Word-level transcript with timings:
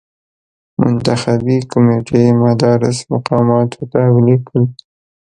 منتخبي 0.81 1.57
کمېټې 1.71 2.23
مدراس 2.41 2.97
مقاماتو 3.11 3.81
ته 3.91 3.99
ولیکل. 4.13 4.63